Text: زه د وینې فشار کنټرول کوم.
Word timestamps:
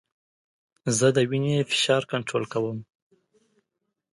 زه 0.97 1.07
د 1.15 1.17
وینې 1.29 1.57
فشار 1.71 2.03
کنټرول 2.11 2.43
کوم. 2.53 2.77